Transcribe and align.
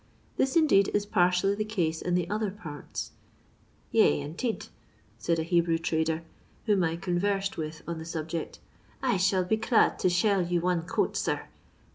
This 0.35 0.55
indeed, 0.55 0.89
is 0.95 1.05
partially 1.05 1.53
the 1.53 1.63
case 1.63 2.01
in 2.01 2.15
the 2.15 2.27
other 2.27 2.49
parts. 2.49 3.11
"Tesh, 3.93 4.19
inteet," 4.19 4.69
said 5.19 5.37
a 5.37 5.43
Hebrew 5.43 5.77
trader, 5.77 6.23
whom 6.65 6.83
I 6.83 6.95
conversed 6.95 7.55
with 7.55 7.83
on 7.87 7.99
the 7.99 8.05
subject," 8.05 8.57
I 9.03 9.17
shall 9.17 9.43
bo 9.43 9.57
dad 9.57 9.99
to 9.99 10.09
shell 10.09 10.41
you 10.41 10.59
one 10.59 10.87
coat, 10.87 11.15
sir. 11.15 11.41